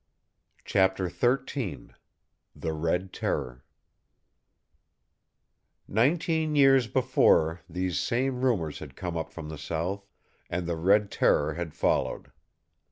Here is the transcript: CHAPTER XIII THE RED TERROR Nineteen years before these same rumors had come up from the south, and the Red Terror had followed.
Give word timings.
CHAPTER 0.65 1.09
XIII 1.09 1.89
THE 2.55 2.73
RED 2.73 3.13
TERROR 3.13 3.63
Nineteen 5.87 6.55
years 6.55 6.87
before 6.87 7.61
these 7.69 7.99
same 7.99 8.41
rumors 8.41 8.79
had 8.79 8.95
come 8.95 9.15
up 9.15 9.31
from 9.31 9.49
the 9.49 9.59
south, 9.59 10.07
and 10.49 10.65
the 10.65 10.75
Red 10.75 11.11
Terror 11.11 11.53
had 11.53 11.75
followed. 11.75 12.31